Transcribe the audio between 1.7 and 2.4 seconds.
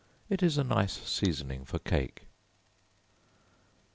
cake.